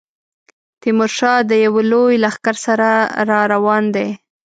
تیمورشاه 0.81 1.39
د 1.49 1.51
یوه 1.65 1.81
لوی 1.91 2.15
لښکر 2.23 2.55
سره 2.65 2.89
را 3.29 3.39
روان 3.53 3.83
دی. 3.95 4.07